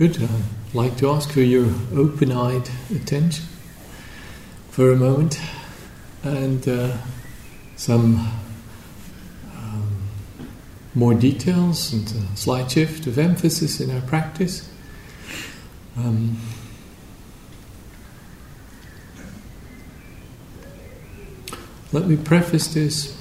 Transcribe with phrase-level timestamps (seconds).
[0.00, 0.16] Good.
[0.22, 3.44] I'd like to ask for your open eyed attention
[4.70, 5.38] for a moment
[6.22, 6.96] and uh,
[7.76, 8.32] some
[9.54, 10.08] um,
[10.94, 14.72] more details and a slight shift of emphasis in our practice.
[15.98, 16.38] Um,
[21.92, 23.14] let me preface this.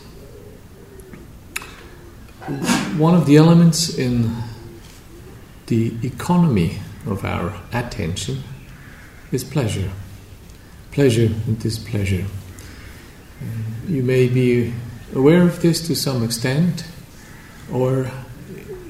[2.98, 4.34] One of the elements in
[5.70, 8.44] the economy of our attention
[9.32, 9.92] is pleasure.
[10.92, 12.26] Pleasure and displeasure.
[13.40, 13.46] Uh,
[13.88, 14.74] you may be
[15.14, 16.86] aware of this to some extent,
[17.72, 18.12] or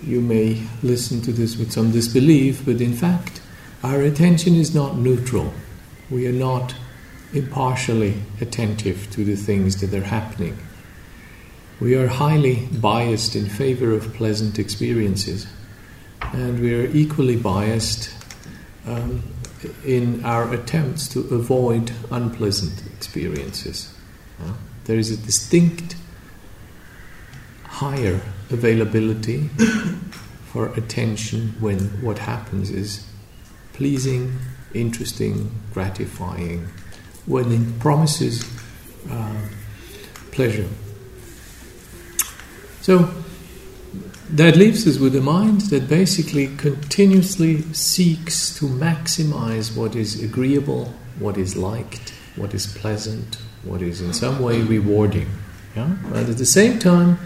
[0.02, 3.42] you may listen to this with some disbelief, but in fact,
[3.84, 5.54] our attention is not neutral.
[6.10, 6.76] We are not
[7.34, 10.58] impartially attentive to the things that are happening.
[11.82, 15.46] We are highly biased in favor of pleasant experiences
[16.34, 18.14] and we are equally biased
[18.86, 19.24] um,
[19.86, 23.94] in our attempts to avoid unpleasant experiences.
[24.42, 24.54] Uh,
[24.86, 25.96] there is a distinct
[27.64, 29.48] higher availability
[30.52, 33.06] for attention when what happens is
[33.74, 34.38] pleasing,
[34.74, 36.68] interesting, gratifying,
[37.26, 38.44] when it promises
[39.10, 39.42] uh,
[40.32, 40.68] pleasure.
[42.82, 43.14] So,
[44.32, 50.94] that leaves us with a mind that basically continuously seeks to maximize what is agreeable,
[51.18, 55.28] what is liked, what is pleasant, what is in some way rewarding.
[55.76, 55.98] Yeah?
[56.14, 57.18] And at the same time,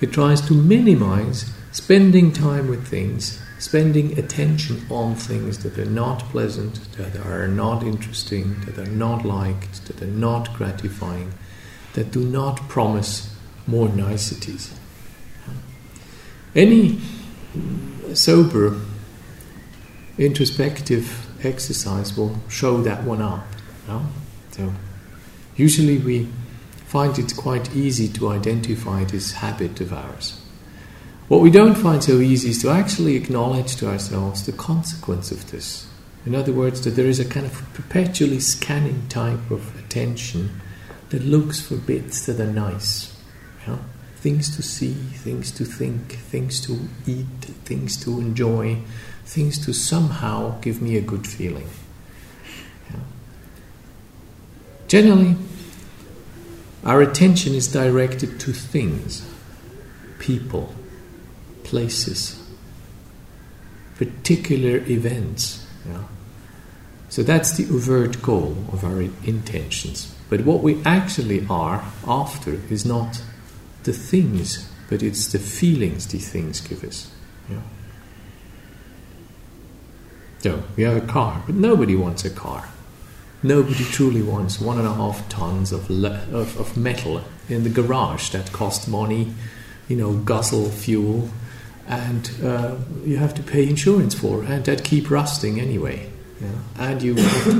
[0.00, 6.20] it tries to minimize spending time with things, spending attention on things that are not
[6.30, 11.32] pleasant, that are not interesting, that are not liked, that are not gratifying,
[11.94, 13.34] that do not promise
[13.66, 14.74] more niceties.
[16.58, 16.98] Any
[18.14, 18.80] sober,
[20.18, 23.46] introspective exercise will show that one up.
[24.50, 24.72] So,
[25.54, 26.26] usually we
[26.86, 30.40] find it quite easy to identify this habit of ours.
[31.28, 35.52] What we don't find so easy is to actually acknowledge to ourselves the consequence of
[35.52, 35.86] this.
[36.26, 40.60] In other words, that there is a kind of perpetually scanning type of attention
[41.10, 43.16] that looks for bits that are nice
[44.20, 48.78] things to see, things to think, things to eat, things to enjoy,
[49.24, 51.68] things to somehow give me a good feeling.
[52.90, 53.00] Yeah.
[54.88, 55.36] Generally,
[56.84, 59.28] our attention is directed to things,
[60.18, 60.74] people,
[61.62, 62.42] places,
[63.96, 65.64] particular events.
[65.88, 66.02] Yeah.
[67.08, 70.14] So that's the overt goal of our intentions.
[70.28, 73.22] But what we actually are after is not
[73.88, 77.10] the things, but it's the feelings these things give us.
[77.50, 77.60] Yeah.
[80.40, 82.68] So we have a car, but nobody wants a car.
[83.42, 87.70] Nobody truly wants one and a half tons of, le- of, of metal in the
[87.70, 89.32] garage that cost money,
[89.88, 91.30] you know, guzzle fuel,
[91.86, 96.10] and uh, you have to pay insurance for, and that keep rusting anyway.
[96.42, 96.48] Yeah?
[96.76, 97.14] And you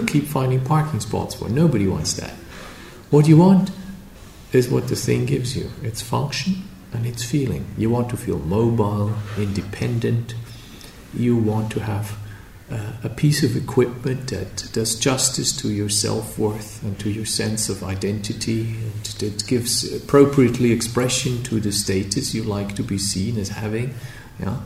[0.07, 1.49] keep finding parking spots for.
[1.49, 2.35] Nobody wants that.
[3.11, 3.71] What do you want
[4.53, 7.67] is what the thing gives you its function and its feeling.
[7.77, 10.35] You want to feel mobile, independent.
[11.13, 12.19] You want to have
[12.71, 17.25] uh, a piece of equipment that does justice to your self worth and to your
[17.25, 22.99] sense of identity, and that gives appropriately expression to the status you like to be
[22.99, 23.95] seen as having.
[24.39, 24.61] Yeah?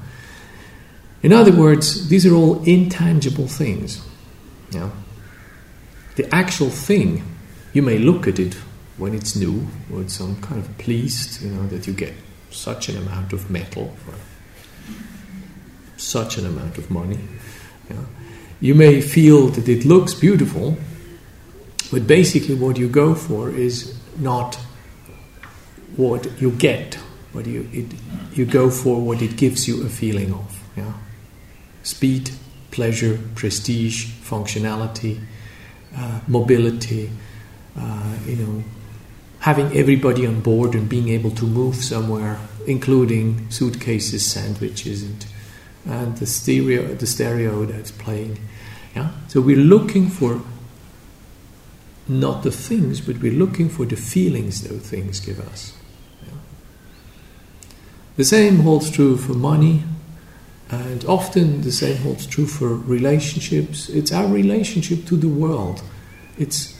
[1.23, 4.05] In other words, these are all intangible things.
[4.73, 4.91] Yeah?
[6.17, 7.25] The actual thing,
[7.73, 8.57] you may look at it
[8.99, 12.13] when it's new, or it's some kind of pleased, you know, that you get
[12.51, 14.15] such an amount of metal for
[15.97, 17.19] such an amount of money.
[17.89, 18.07] You,
[18.61, 20.77] you may feel that it looks beautiful,
[21.91, 24.59] but basically what you go for is not
[25.97, 26.99] what you get,
[27.33, 27.87] but you, it,
[28.37, 30.63] you go for what it gives you a feeling of.
[30.77, 30.93] Yeah?
[31.83, 32.31] Speed,
[32.71, 35.21] pleasure, prestige, functionality,
[35.97, 37.11] uh, mobility,
[37.79, 38.65] uh, you know,
[39.43, 45.27] having everybody on board and being able to move somewhere, including suitcases, sandwiches, and,
[45.85, 48.39] and the stereo, the stereo that's playing.
[48.95, 50.43] Yeah, so we're looking for
[52.07, 55.75] not the things, but we're looking for the feelings those things give us.
[58.17, 59.83] The same holds true for money,
[60.71, 63.89] and often the same holds true for relationships.
[63.89, 65.83] It's our relationship to the world.
[66.39, 66.79] It's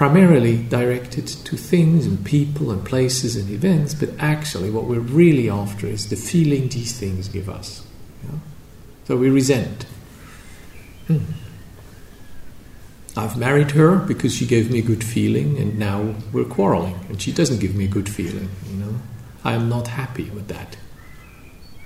[0.00, 5.50] primarily directed to things and people and places and events, but actually what we're really
[5.50, 7.86] after is the feeling these things give us.
[9.04, 9.84] So we resent.
[11.06, 11.18] Hmm.
[13.14, 17.20] I've married her because she gave me a good feeling, and now we're quarreling, and
[17.20, 18.48] she doesn't give me a good feeling.
[18.70, 18.94] You know,
[19.44, 20.78] I am not happy with that.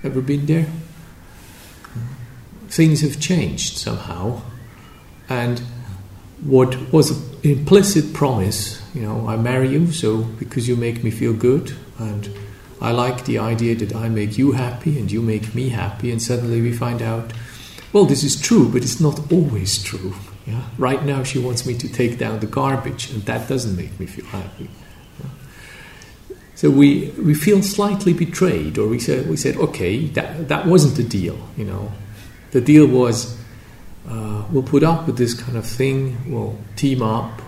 [0.04, 0.68] Ever been there?
[2.68, 4.42] Things have changed somehow,
[5.28, 5.60] and
[6.44, 11.10] what was an implicit promise, you know, I marry you so because you make me
[11.10, 12.28] feel good, and
[12.80, 16.20] I like the idea that I make you happy and you make me happy, and
[16.20, 17.32] suddenly we find out,
[17.92, 20.14] well, this is true, but it's not always true.
[20.46, 20.62] Yeah?
[20.78, 24.06] Right now, she wants me to take down the garbage, and that doesn't make me
[24.06, 24.68] feel happy.
[26.56, 30.96] So we, we feel slightly betrayed, or we said, we said, okay, that, that wasn't
[30.96, 31.38] the deal.
[31.56, 31.92] You know,
[32.52, 33.36] the deal was
[34.08, 37.40] uh, we'll put up with this kind of thing, we'll team up,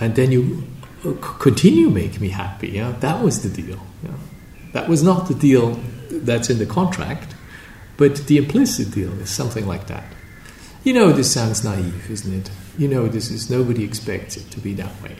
[0.00, 0.64] and then you
[1.04, 2.68] uh, continue make me happy.
[2.68, 3.80] Yeah, that was the deal.
[4.02, 4.10] Yeah?
[4.72, 5.80] That was not the deal
[6.10, 7.34] that's in the contract,
[7.96, 10.04] but the implicit deal is something like that.
[10.84, 12.50] You know, this sounds naive, isn't it?
[12.78, 15.16] You know, this is nobody expects it to be that way.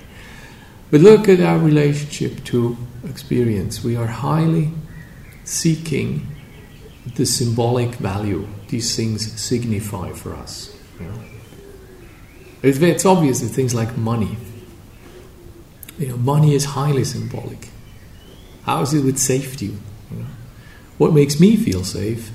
[0.91, 3.85] But look at our relationship to experience.
[3.85, 4.71] We are highly
[5.45, 6.27] seeking
[7.17, 10.75] the symbolic value these things signify for us.
[11.01, 11.21] You know?
[12.63, 14.37] it's, it's obvious that things like money.
[15.99, 17.69] You know, money is highly symbolic.
[18.65, 19.77] How is it with safety?
[20.11, 20.27] You know?
[20.99, 22.31] What makes me feel safe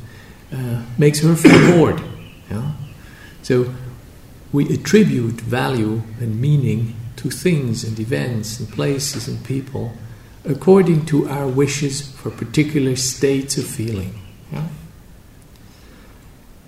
[0.51, 2.01] uh, makes her feel bored.
[2.50, 2.74] Know?
[3.41, 3.74] So
[4.51, 9.94] we attribute value and meaning to things and events and places and people
[10.45, 14.19] according to our wishes for particular states of feeling.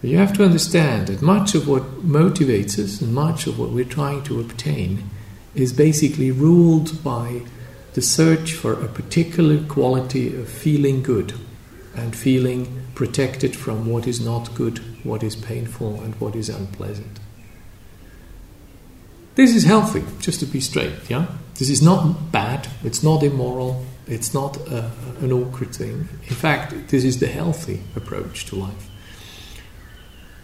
[0.05, 0.11] Yeah?
[0.11, 3.85] You have to understand that much of what motivates us and much of what we're
[3.85, 5.09] trying to obtain
[5.55, 7.41] is basically ruled by
[7.93, 11.33] the search for a particular quality of feeling good
[11.95, 17.19] and feeling protected from what is not good, what is painful, and what is unpleasant.
[19.35, 21.27] This is healthy, just to be straight, yeah?
[21.57, 24.91] This is not bad, it's not immoral, it's not a,
[25.21, 26.07] an awkward thing.
[26.27, 28.89] In fact, this is the healthy approach to life.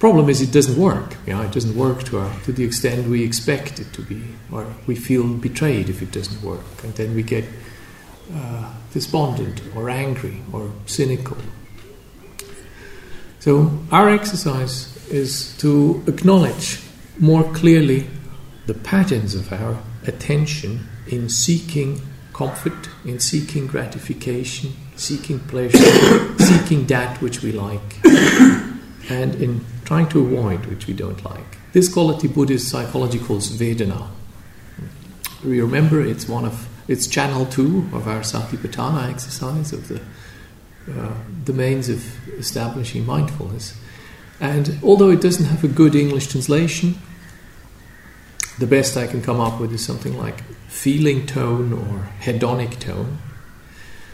[0.02, 1.16] Problem is, it doesn't work.
[1.26, 4.22] Yeah, it doesn't work to, our, to the extent we expect it to be,
[4.52, 7.46] or we feel betrayed if it doesn't work, and then we get
[8.36, 11.38] uh, despondent or angry or cynical
[13.42, 16.80] so, our exercise is to acknowledge
[17.18, 18.06] more clearly
[18.68, 22.02] the patterns of our attention in seeking
[22.34, 25.80] comfort, in seeking gratification, seeking pleasure,
[26.38, 28.06] seeking that which we like,
[29.10, 31.58] and in trying to avoid which we don't like.
[31.74, 34.08] This quality Buddhist psychology calls Vedana.
[35.44, 40.00] We remember it's one of it's channel two of our Satipatthana exercise of the
[40.90, 42.00] uh, domains of
[42.40, 43.78] establishing mindfulness.
[44.40, 46.98] And although it doesn't have a good English translation,
[48.60, 53.18] the best I can come up with is something like feeling tone or hedonic tone.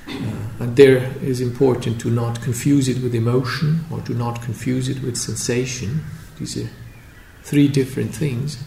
[0.08, 5.02] And there is important to not confuse it with emotion or to not confuse it
[5.02, 6.04] with sensation.
[6.40, 6.70] These are
[7.44, 8.64] three different things.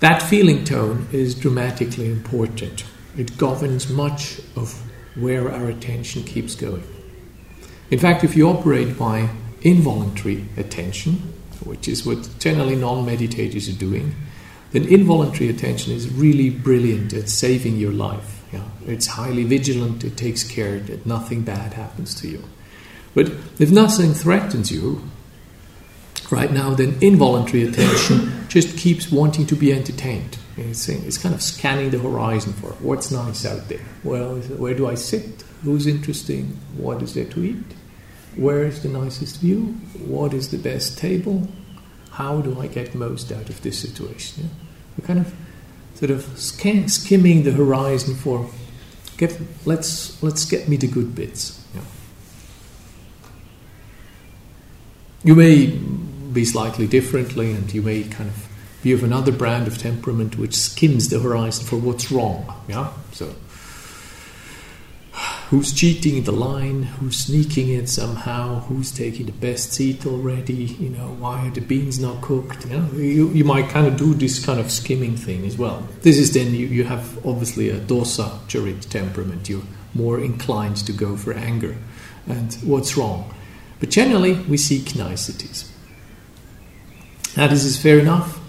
[0.00, 2.84] That feeling tone is dramatically important.
[3.16, 4.82] It governs much of
[5.14, 6.82] where our attention keeps going.
[7.90, 9.28] In fact, if you operate by
[9.60, 11.34] involuntary attention,
[11.64, 14.14] which is what generally non meditators are doing,
[14.72, 18.41] then involuntary attention is really brilliant at saving your life.
[18.86, 22.44] It's highly vigilant, it takes care that nothing bad happens to you.
[23.14, 23.28] But
[23.58, 25.02] if nothing threatens you
[26.30, 30.38] right now, then involuntary attention just keeps wanting to be entertained.
[30.56, 33.84] It's, it's kind of scanning the horizon for what's nice out there.
[34.04, 35.42] Well, where do I sit?
[35.62, 36.58] Who's interesting?
[36.76, 37.74] What is there to eat?
[38.36, 39.74] Where is the nicest view?
[40.06, 41.48] What is the best table?
[42.12, 44.44] How do I get most out of this situation?
[44.44, 44.50] Yeah?
[44.98, 45.34] We're kind of
[46.02, 48.50] sort of scan, skimming the horizon for
[49.18, 51.64] get let's let's get me the good bits.
[51.72, 51.82] Yeah.
[55.22, 58.48] You may be slightly differently, and you may kind of
[58.82, 62.52] be of another brand of temperament which skims the horizon for what's wrong.
[62.66, 63.36] Yeah, so
[65.52, 70.54] who's cheating in the line, who's sneaking it somehow, who's taking the best seat already,
[70.54, 72.64] you know, why are the beans not cooked?
[72.64, 75.86] You know, you, you might kind of do this kind of skimming thing as well.
[76.00, 79.50] This is then you, you have obviously a dosa charit temperament.
[79.50, 79.60] You're
[79.92, 81.76] more inclined to go for anger
[82.26, 83.34] and what's wrong.
[83.78, 85.70] But generally, we seek niceties.
[87.36, 88.40] Now, this is fair enough,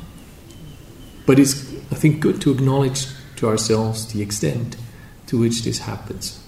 [1.25, 4.77] but it's, I think, good to acknowledge to ourselves the extent
[5.27, 6.39] to which this happens.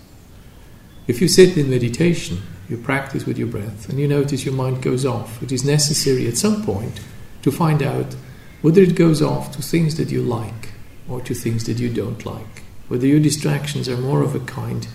[1.07, 4.81] If you sit in meditation, you practice with your breath, and you notice your mind
[4.81, 6.99] goes off, it is necessary at some point
[7.43, 8.15] to find out
[8.61, 10.71] whether it goes off to things that you like
[11.07, 12.63] or to things that you don't like.
[12.87, 14.87] Whether your distractions are more of a kind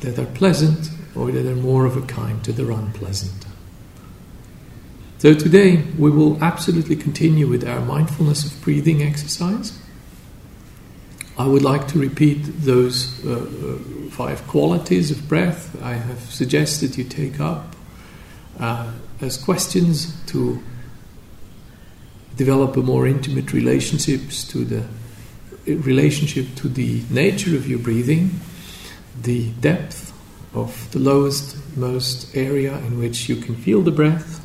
[0.00, 3.46] that are pleasant or that are more of a kind that are unpleasant.
[5.18, 9.76] So today we will absolutely continue with our mindfulness of breathing exercise.
[11.38, 16.98] I would like to repeat those uh, uh, five qualities of breath I have suggested
[16.98, 17.76] you take up
[18.58, 20.60] uh, as questions to
[22.34, 24.84] develop a more intimate relationships to the
[25.66, 28.40] relationship to the nature of your breathing,
[29.22, 30.12] the depth
[30.54, 34.44] of the lowest most area in which you can feel the breath,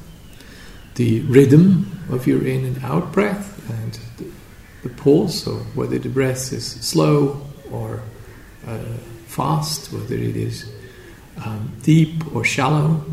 [0.95, 3.99] the rhythm of your in and out breath, and
[4.83, 8.01] the, pulse, so whether the breath is slow or
[8.67, 8.77] uh,
[9.27, 10.71] fast, whether it is
[11.43, 13.03] um, deep or shallow,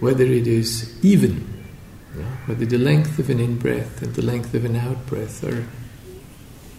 [0.00, 1.54] whether it is even
[2.16, 2.24] yeah?
[2.46, 5.66] Whether the length of an in breath and the length of an out breath are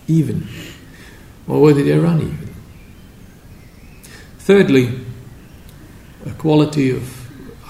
[0.08, 0.48] even,
[1.48, 2.54] or whether they're uneven.
[4.40, 5.00] Thirdly,
[6.26, 7.22] a quality of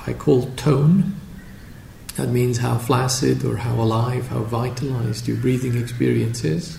[0.07, 1.15] I call tone.
[2.15, 6.77] That means how flaccid or how alive, how vitalized your breathing experience is.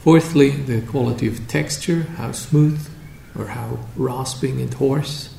[0.00, 2.88] Fourthly, the quality of texture, how smooth
[3.36, 5.34] or how rasping and hoarse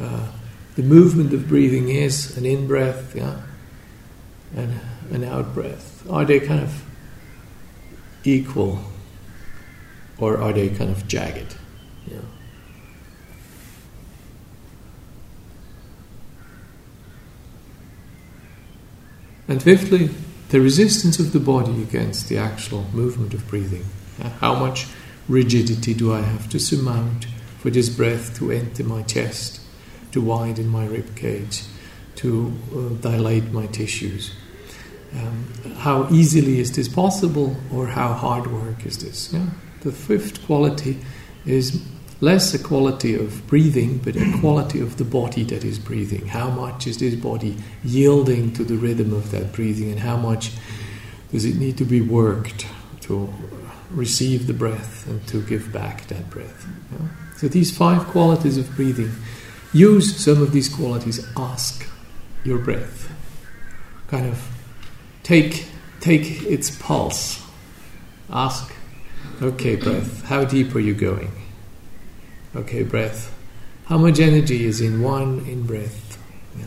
[0.00, 0.28] uh,
[0.76, 3.42] the movement of breathing is, an in breath, yeah,
[4.54, 6.08] and an out breath?
[6.08, 6.84] Are they kind of
[8.24, 8.78] equal
[10.18, 11.56] or are they kind of jagged?
[12.06, 12.20] Yeah.
[19.52, 20.08] And fifthly,
[20.48, 23.84] the resistance of the body against the actual movement of breathing.
[24.40, 24.86] How much
[25.28, 27.26] rigidity do I have to surmount
[27.58, 29.60] for this breath to enter my chest,
[30.12, 31.64] to widen my rib cage,
[32.16, 34.32] to uh, dilate my tissues?
[35.14, 39.32] um, how easily is this possible or how hard work is this?
[39.32, 39.46] Yeah?
[39.80, 40.98] The fifth quality
[41.44, 41.82] is
[42.22, 46.26] less a quality of breathing, but a quality of the body that is breathing.
[46.28, 50.52] How much is this body yielding to the rhythm of that breathing, and how much
[51.30, 52.66] does it need to be worked
[53.00, 53.30] to
[53.90, 56.66] receive the breath and to give back that breath?
[57.36, 59.12] So, these five qualities of breathing,
[59.74, 61.86] use some of these qualities, ask
[62.44, 63.10] your breath.
[64.08, 64.40] Kind of
[65.22, 65.66] Take,
[66.00, 67.42] take its pulse.
[68.28, 68.74] Ask,
[69.40, 71.30] okay, breath, how deep are you going?
[72.54, 73.34] Okay, breath,
[73.86, 76.18] how much energy is in one in breath?
[76.58, 76.64] Yeah.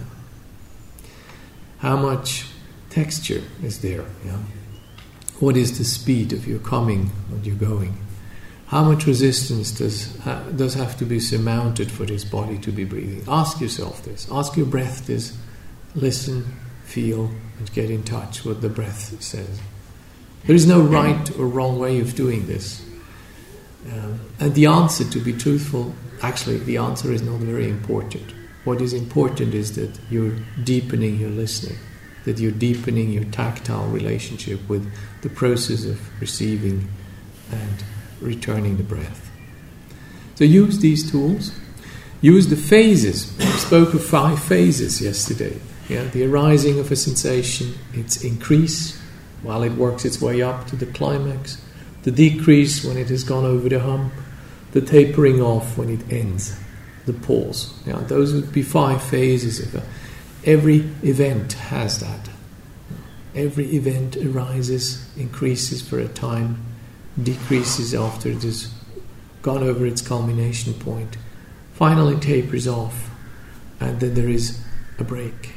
[1.79, 2.47] How much
[2.89, 4.05] texture is there?
[4.25, 4.39] Yeah.
[5.39, 7.97] What is the speed of your coming and your going?
[8.67, 12.83] How much resistance does, ha, does have to be surmounted for this body to be
[12.83, 13.23] breathing?
[13.27, 14.27] Ask yourself this.
[14.31, 15.37] Ask your breath this.
[15.93, 16.45] Listen
[16.85, 19.59] feel, and get in touch with the breath says.
[20.45, 22.85] There is no right or wrong way of doing this.
[23.91, 28.33] Um, and the answer, to be truthful, actually, the answer is not very important.
[28.63, 31.77] What is important is that you're deepening your listening,
[32.23, 36.87] that you're deepening your tactile relationship with the process of receiving
[37.51, 37.83] and
[38.21, 39.29] returning the breath.
[40.35, 41.51] So use these tools.
[42.21, 43.31] Use the phases.
[43.37, 45.59] We spoke of five phases yesterday.
[45.87, 48.99] Yeah, the arising of a sensation, its increase
[49.43, 51.61] while it works its way up to the climax,
[52.05, 54.13] the decrease when it has gone over the hump,
[54.73, 56.55] the tapering off when it ends,
[57.07, 57.73] the pause.
[57.83, 59.83] Yeah, those would be five phases of a,
[60.47, 62.29] every event has that.
[63.33, 66.63] Every event arises, increases for a time,
[67.21, 68.71] decreases after it has
[69.41, 71.17] gone over its culmination point,
[71.73, 73.09] finally tapers off,
[73.79, 74.63] and then there is
[74.99, 75.55] a break.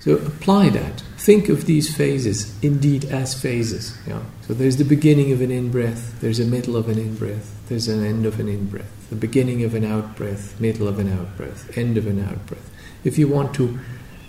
[0.00, 1.00] So apply that.
[1.18, 3.96] Think of these phases indeed as phases.
[4.06, 4.22] Yeah?
[4.46, 7.54] So there's the beginning of an in breath, there's a middle of an in breath,
[7.68, 10.98] there's an end of an in breath, the beginning of an out breath, middle of
[10.98, 12.70] an out breath, end of an out breath.
[13.04, 13.78] If you want to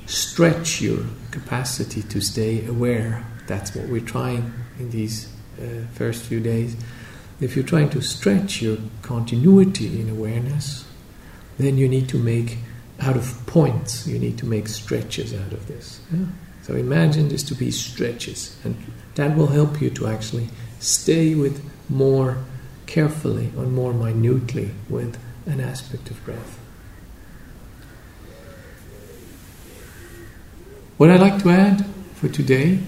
[0.07, 6.41] stretch your capacity to stay aware, that's what we're trying in these uh, first few
[6.41, 6.75] days.
[7.39, 10.85] If you're trying to stretch your continuity in awareness,
[11.57, 12.57] then you need to make
[13.01, 15.99] out of points, you need to make stretches out of this.
[16.13, 16.25] Yeah?
[16.61, 18.75] So imagine this to be stretches, and
[19.15, 22.37] that will help you to actually stay with more
[22.85, 25.17] carefully or more minutely with
[25.47, 26.59] an aspect of breath.
[30.97, 32.79] What I'd like to add for today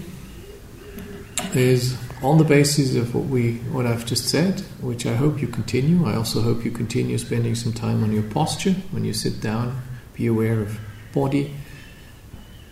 [1.52, 5.48] is on the basis of what we what I've just said, which I hope you
[5.48, 6.06] continue.
[6.06, 9.82] I also hope you continue spending some time on your posture when you sit down
[10.14, 10.78] be aware of
[11.12, 11.54] body,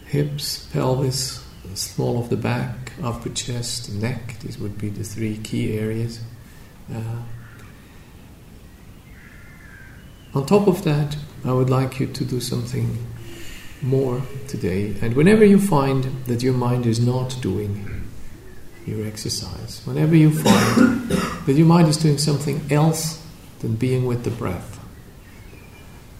[0.07, 1.45] hips, pelvis,
[1.75, 4.39] small of the back, upper chest, neck.
[4.41, 6.21] These would be the three key areas.
[6.93, 7.23] Uh,
[10.35, 13.07] on top of that, I would like you to do something
[13.83, 14.95] more today.
[15.03, 18.09] And whenever you find that your mind is not doing
[18.87, 21.09] your exercise, whenever you find
[21.47, 23.25] that your mind is doing something else
[23.61, 24.82] than being with the breath,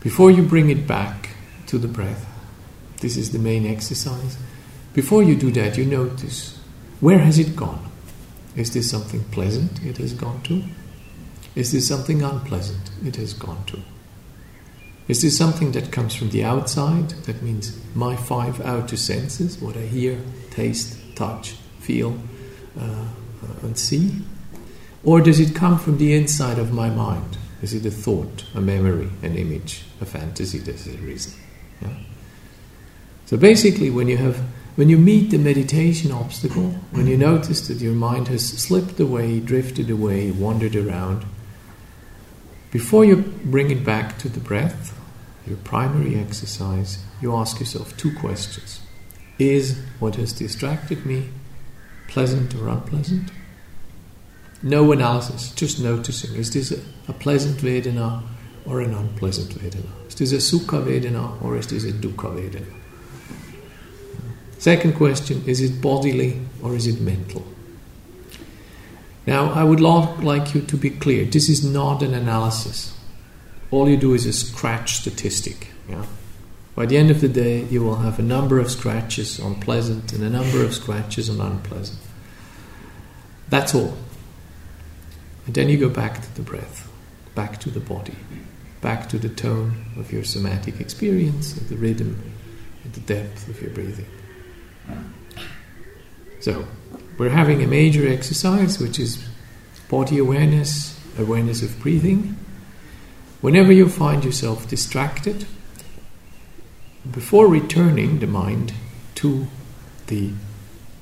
[0.02, 1.30] before you bring it back
[1.66, 2.26] to the breath,
[3.00, 4.37] this is the main exercise.
[4.94, 6.59] Before you do that, you notice
[7.00, 7.90] where has it gone?
[8.54, 10.62] Is this something pleasant it has gone to?
[11.54, 13.80] Is this something unpleasant it has gone to?
[15.09, 17.11] Is this something that comes from the outside?
[17.26, 22.16] That means my five outer senses, what I hear, taste, touch, feel,
[22.78, 24.12] uh, uh, and see?
[25.04, 27.37] Or does it come from the inside of my mind?
[27.62, 31.33] Is it a thought, a memory, an image, a fantasy This is a reason?
[31.81, 31.95] Yeah?
[33.26, 34.42] So basically, when you have
[34.75, 39.38] when you meet the meditation obstacle, when you notice that your mind has slipped away,
[39.38, 41.26] drifted away, wandered around,
[42.71, 44.99] before you bring it back to the breath,
[45.47, 48.81] your primary exercise, you ask yourself two questions.
[49.38, 51.28] Is what has distracted me
[52.09, 53.31] pleasant or unpleasant?
[54.62, 56.37] No analysis, just noticing.
[56.37, 58.23] Is this a, a pleasant Vedana
[58.64, 59.88] or an unpleasant Vedana?
[60.07, 62.73] Is this a Sukha Vedana or is this a Dukkha Vedana?
[64.59, 67.45] Second question is it bodily or is it mental?
[69.26, 72.97] Now, I would like you to be clear this is not an analysis.
[73.73, 75.69] All you do is a scratch statistic.
[75.88, 76.04] Yeah?
[76.75, 80.12] By the end of the day, you will have a number of scratches on pleasant
[80.12, 81.99] and a number of scratches on unpleasant.
[83.49, 83.97] That's all.
[85.46, 86.90] And then you go back to the breath,
[87.34, 88.16] back to the body,
[88.80, 92.32] back to the tone of your somatic experience, of the rhythm,
[92.84, 94.07] and the depth of your breathing.
[96.40, 96.66] So,
[97.18, 99.24] we're having a major exercise which is
[99.88, 102.37] body awareness, awareness of breathing.
[103.40, 105.46] Whenever you find yourself distracted,
[107.11, 108.72] before returning the mind
[109.16, 109.46] to
[110.07, 110.33] the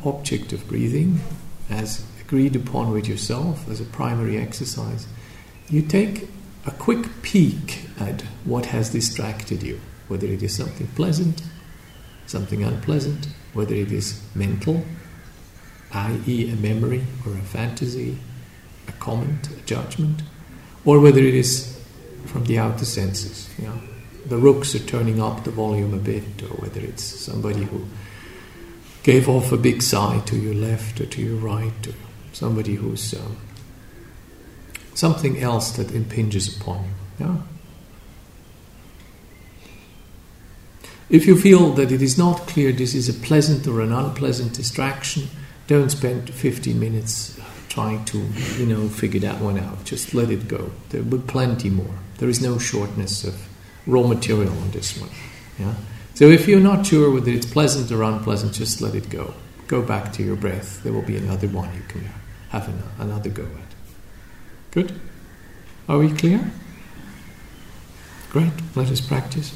[0.05, 1.21] object of breathing,
[1.69, 5.09] as agreed upon with yourself as a primary exercise,
[5.69, 6.29] you take
[6.65, 11.43] a quick peek at what has distracted you, whether it is something pleasant,
[12.29, 14.85] something unpleasant, whether it is mental,
[15.93, 18.17] i.e., a memory or a fantasy,
[18.87, 20.23] a comment, a judgment,
[20.85, 21.83] or whether it is
[22.27, 23.51] from the outer senses.
[23.59, 23.81] You know,
[24.27, 27.87] the rooks are turning up the volume a bit, or whether it's somebody who
[29.03, 31.95] gave off a big sigh to your left or to your right, or
[32.33, 33.37] somebody who's um,
[34.95, 37.27] something else that impinges upon you.
[37.27, 37.37] Yeah?
[41.09, 44.55] If you feel that it is not clear this is a pleasant or an unpleasant
[44.55, 45.29] distraction,
[45.67, 47.39] don't spend 15 minutes
[47.69, 48.19] trying to,
[48.59, 49.85] you know, figure that one out.
[49.85, 50.71] Just let it go.
[50.91, 51.95] There will be plenty more.
[52.19, 53.49] There is no shortness of
[53.87, 55.11] raw material on this one.
[55.59, 55.75] Yeah?
[56.15, 59.35] So if you're not sure whether it's pleasant or unpleasant, just let it go.
[59.67, 60.83] Go back to your breath.
[60.83, 62.05] There will be another one you can
[62.51, 63.75] have an, another go at.
[64.71, 65.01] Good?
[65.89, 66.53] Are we clear?
[68.31, 68.53] Great.
[68.77, 69.55] Let us practice.